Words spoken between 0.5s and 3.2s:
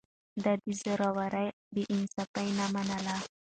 د زورورو بې انصافي نه منله.